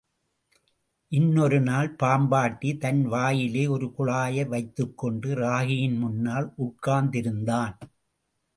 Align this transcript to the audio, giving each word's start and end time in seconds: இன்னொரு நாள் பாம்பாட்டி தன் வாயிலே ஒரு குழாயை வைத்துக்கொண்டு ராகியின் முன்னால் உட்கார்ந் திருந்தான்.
இன்னொரு 1.11 1.59
நாள் 1.61 1.89
பாம்பாட்டி 2.03 2.77
தன் 2.77 3.03
வாயிலே 3.05 3.67
ஒரு 3.67 3.93
குழாயை 3.97 4.47
வைத்துக்கொண்டு 4.47 5.29
ராகியின் 5.35 5.97
முன்னால் 5.97 6.53
உட்கார்ந் 6.57 7.13
திருந்தான். 7.15 7.77